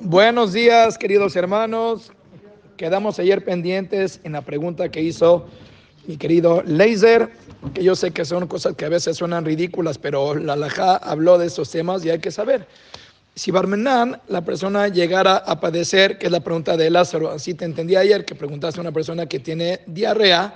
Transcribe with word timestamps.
Buenos 0.00 0.52
días, 0.52 0.98
queridos 0.98 1.36
hermanos. 1.36 2.10
Quedamos 2.76 3.18
ayer 3.20 3.44
pendientes 3.44 4.20
en 4.24 4.32
la 4.32 4.42
pregunta 4.42 4.88
que 4.90 5.00
hizo 5.00 5.46
mi 6.08 6.16
querido 6.16 6.62
Laser, 6.66 7.30
que 7.72 7.84
yo 7.84 7.94
sé 7.94 8.10
que 8.10 8.24
son 8.24 8.48
cosas 8.48 8.74
que 8.74 8.84
a 8.84 8.88
veces 8.88 9.16
suenan 9.16 9.44
ridículas, 9.44 9.98
pero 9.98 10.34
la 10.34 10.56
Laja 10.56 10.96
habló 10.96 11.38
de 11.38 11.46
esos 11.46 11.70
temas 11.70 12.04
y 12.04 12.10
hay 12.10 12.18
que 12.18 12.32
saber. 12.32 12.66
Si 13.36 13.52
Barmenán, 13.52 14.20
la 14.26 14.44
persona 14.44 14.88
llegara 14.88 15.36
a 15.36 15.60
padecer, 15.60 16.18
que 16.18 16.26
es 16.26 16.32
la 16.32 16.40
pregunta 16.40 16.76
de 16.76 16.90
Lázaro, 16.90 17.30
así 17.30 17.54
te 17.54 17.64
entendí 17.64 17.94
ayer, 17.94 18.24
que 18.24 18.34
preguntaste 18.34 18.80
a 18.80 18.82
una 18.82 18.92
persona 18.92 19.26
que 19.26 19.38
tiene 19.38 19.80
diarrea 19.86 20.54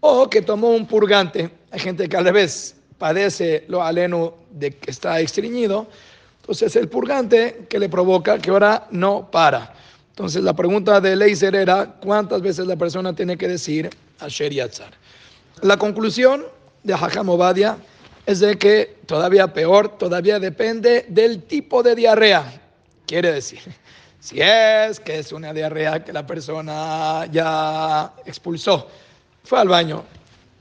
o 0.00 0.28
que 0.28 0.42
tomó 0.42 0.70
un 0.70 0.86
purgante. 0.86 1.50
Hay 1.70 1.80
gente 1.80 2.06
que 2.06 2.16
al 2.18 2.24
revés 2.24 2.76
padece 2.98 3.64
lo 3.68 3.82
aleno 3.82 4.34
de 4.50 4.72
que 4.72 4.90
está 4.90 5.20
estreñido. 5.20 5.86
Entonces 6.50 6.74
el 6.74 6.88
purgante 6.88 7.66
que 7.68 7.78
le 7.78 7.88
provoca 7.88 8.36
que 8.40 8.50
ahora 8.50 8.88
no 8.90 9.30
para. 9.30 9.72
Entonces 10.08 10.42
la 10.42 10.52
pregunta 10.52 11.00
de 11.00 11.14
Leiser 11.14 11.54
era 11.54 11.86
cuántas 11.86 12.42
veces 12.42 12.66
la 12.66 12.74
persona 12.74 13.14
tiene 13.14 13.38
que 13.38 13.46
decir 13.46 13.88
Asher 14.18 14.52
Yatzar. 14.52 14.90
La 15.62 15.76
conclusión 15.76 16.44
de 16.82 16.92
Hajam 16.92 17.28
es 18.26 18.40
de 18.40 18.58
que 18.58 18.96
todavía 19.06 19.52
peor, 19.52 19.96
todavía 19.96 20.40
depende 20.40 21.06
del 21.08 21.44
tipo 21.44 21.84
de 21.84 21.94
diarrea. 21.94 22.60
Quiere 23.06 23.30
decir, 23.30 23.60
si 24.18 24.40
es 24.40 24.98
que 24.98 25.20
es 25.20 25.30
una 25.30 25.52
diarrea 25.52 26.02
que 26.02 26.12
la 26.12 26.26
persona 26.26 27.26
ya 27.30 28.12
expulsó, 28.26 28.88
fue 29.44 29.60
al 29.60 29.68
baño 29.68 30.02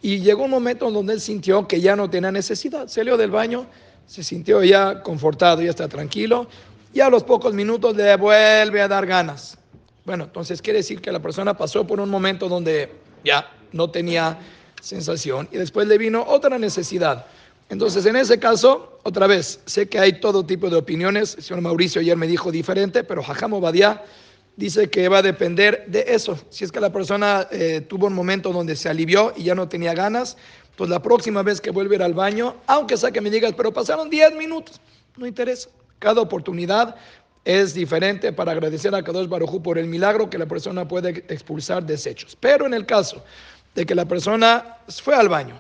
y 0.04 0.20
llegó 0.20 0.44
un 0.44 0.52
momento 0.52 0.92
donde 0.92 1.14
él 1.14 1.20
sintió 1.20 1.68
que 1.68 1.82
ya 1.82 1.96
no 1.96 2.12
tenía 2.12 2.32
necesidad, 2.32 2.88
salió 2.88 3.18
del 3.18 3.32
baño, 3.32 3.66
se 4.10 4.24
sintió 4.24 4.64
ya 4.64 5.04
confortado, 5.04 5.62
ya 5.62 5.70
está 5.70 5.88
tranquilo, 5.88 6.48
y 6.92 7.00
a 7.00 7.12
los 7.12 7.24
pocos 7.24 7.54
minutos 7.54 7.96
le 7.96 8.16
vuelve 8.18 8.82
a 8.82 8.88
dar 8.88 9.06
ganas. 9.06 9.56
Bueno, 10.04 10.24
entonces 10.24 10.64
quiere 10.64 10.80
decir 10.80 11.00
que 11.00 11.12
la 11.12 11.20
persona 11.20 11.56
pasó 11.56 11.86
por 11.86 12.00
un 12.00 12.10
momento 12.10 12.50
donde 12.50 12.92
ya 13.24 13.52
no 13.72 13.92
tenía 13.92 14.40
sensación 14.82 15.48
y 15.52 15.58
después 15.58 15.88
le 15.88 16.00
vino 16.00 16.26
otra 16.28 16.58
necesidad. 16.58 17.28
Entonces, 17.70 18.04
en 18.08 18.16
ese 18.16 18.40
caso, 18.40 19.00
otra 19.04 19.28
vez, 19.28 19.60
sé 19.68 19.88
que 19.88 20.00
hay 20.00 20.20
todo 20.20 20.44
tipo 20.44 20.72
de 20.72 20.78
opiniones. 20.78 21.36
El 21.36 21.44
señor 21.44 21.62
Mauricio 21.62 22.02
ayer 22.02 22.18
me 22.18 22.26
dijo 22.26 22.52
diferente, 22.52 23.04
pero 23.04 23.22
Jajamo 23.22 23.62
Badia 23.62 24.04
dice 24.56 24.90
que 24.90 25.08
va 25.08 25.20
a 25.20 25.22
depender 25.22 25.86
de 25.86 26.04
eso. 26.08 26.36
Si 26.50 26.64
es 26.64 26.72
que 26.72 26.80
la 26.80 26.92
persona 26.92 27.48
eh, 27.52 27.82
tuvo 27.88 28.08
un 28.08 28.14
momento 28.14 28.52
donde 28.52 28.76
se 28.76 28.90
alivió 28.90 29.34
y 29.38 29.44
ya 29.44 29.54
no 29.54 29.70
tenía 29.70 29.94
ganas, 29.94 30.36
pues 30.80 30.90
la 30.90 31.02
próxima 31.02 31.44
vez 31.44 31.60
que 31.60 31.72
vuelva 31.72 31.92
a 31.92 31.96
ir 31.96 32.04
al 32.04 32.14
baño, 32.14 32.56
aunque 32.66 32.96
sea 32.96 33.12
que 33.12 33.20
me 33.20 33.30
digas, 33.30 33.52
pero 33.52 33.74
pasaron 33.74 34.10
10 34.10 34.36
minutos, 34.36 34.80
no 35.18 35.28
interesa. 35.28 35.68
Cada 36.00 36.22
oportunidad 36.22 36.96
es 37.44 37.74
diferente 37.74 38.32
para 38.32 38.54
agradecer 38.54 38.96
a 38.96 39.04
Kadosh 39.04 39.28
Barujú 39.28 39.62
por 39.62 39.78
el 39.78 39.88
milagro 39.88 40.30
que 40.30 40.38
la 40.38 40.46
persona 40.46 40.88
puede 40.88 41.26
expulsar 41.28 41.84
desechos. 41.84 42.38
Pero 42.40 42.66
en 42.66 42.74
el 42.74 42.86
caso 42.86 43.22
de 43.76 43.86
que 43.86 43.94
la 43.94 44.06
persona 44.06 44.78
fue 44.88 45.16
al 45.16 45.28
baño, 45.28 45.60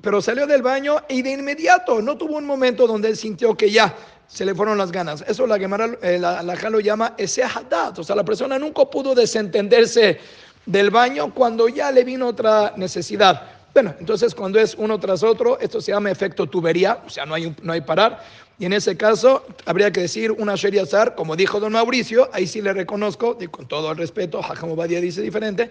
pero 0.00 0.22
salió 0.22 0.46
del 0.46 0.62
baño 0.62 1.02
y 1.06 1.20
de 1.20 1.32
inmediato 1.32 2.00
no 2.00 2.16
tuvo 2.16 2.38
un 2.38 2.46
momento 2.46 2.86
donde 2.86 3.08
él 3.08 3.16
sintió 3.18 3.54
que 3.54 3.70
ya 3.70 3.94
se 4.26 4.46
le 4.46 4.54
fueron 4.54 4.78
las 4.78 4.90
ganas. 4.90 5.22
Eso 5.28 5.46
la 5.46 5.58
Gemara, 5.58 5.98
eh, 6.00 6.18
la 6.18 6.42
lo 6.42 6.80
llama 6.80 7.12
ese 7.18 7.42
hadat. 7.42 7.98
O 7.98 8.02
sea, 8.02 8.16
la 8.16 8.24
persona 8.24 8.58
nunca 8.58 8.86
pudo 8.86 9.14
desentenderse 9.14 10.18
del 10.64 10.88
baño 10.88 11.34
cuando 11.34 11.68
ya 11.68 11.92
le 11.92 12.04
vino 12.04 12.28
otra 12.28 12.72
necesidad. 12.78 13.55
Bueno, 13.76 13.94
entonces 14.00 14.34
cuando 14.34 14.58
es 14.58 14.74
uno 14.78 14.98
tras 14.98 15.22
otro, 15.22 15.60
esto 15.60 15.82
se 15.82 15.92
llama 15.92 16.10
efecto 16.10 16.46
tubería, 16.46 17.02
o 17.06 17.10
sea, 17.10 17.26
no 17.26 17.34
hay, 17.34 17.54
no 17.60 17.74
hay 17.74 17.82
parar. 17.82 18.24
Y 18.58 18.64
en 18.64 18.72
ese 18.72 18.96
caso, 18.96 19.44
habría 19.66 19.92
que 19.92 20.00
decir 20.00 20.32
una 20.32 20.54
Sheriazar, 20.54 21.14
como 21.14 21.36
dijo 21.36 21.60
don 21.60 21.74
Mauricio, 21.74 22.30
ahí 22.32 22.46
sí 22.46 22.62
le 22.62 22.72
reconozco, 22.72 23.36
y 23.38 23.48
con 23.48 23.68
todo 23.68 23.90
el 23.90 23.98
respeto, 23.98 24.40
Jajam 24.40 24.74
Badia 24.74 24.98
dice 24.98 25.20
diferente, 25.20 25.70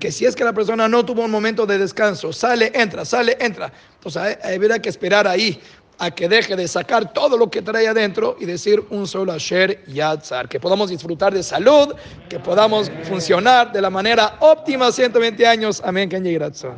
que 0.00 0.10
si 0.10 0.26
es 0.26 0.34
que 0.34 0.42
la 0.42 0.52
persona 0.52 0.88
no 0.88 1.04
tuvo 1.04 1.22
un 1.22 1.30
momento 1.30 1.64
de 1.64 1.78
descanso, 1.78 2.32
sale, 2.32 2.72
entra, 2.74 3.04
sale, 3.04 3.36
entra, 3.38 3.72
entonces 3.98 4.36
habría 4.42 4.80
que 4.80 4.88
esperar 4.88 5.28
ahí 5.28 5.60
a 5.98 6.10
que 6.10 6.28
deje 6.28 6.56
de 6.56 6.66
sacar 6.66 7.12
todo 7.12 7.36
lo 7.36 7.48
que 7.48 7.62
trae 7.62 7.86
adentro 7.86 8.36
y 8.40 8.46
decir 8.46 8.84
un 8.90 9.06
solo 9.06 9.30
Asher 9.30 9.84
Yatzar, 9.86 10.48
que 10.48 10.58
podamos 10.58 10.90
disfrutar 10.90 11.32
de 11.32 11.44
salud, 11.44 11.94
que 12.28 12.40
podamos 12.40 12.90
funcionar 13.04 13.70
de 13.70 13.80
la 13.80 13.90
manera 13.90 14.38
óptima 14.40 14.90
120 14.90 15.46
años. 15.46 15.80
Amén, 15.84 16.08
Kanye 16.08 16.32